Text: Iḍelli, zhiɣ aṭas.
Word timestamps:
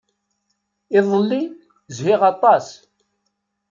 Iḍelli, 0.97 1.41
zhiɣ 1.97 2.21
aṭas. 2.31 2.67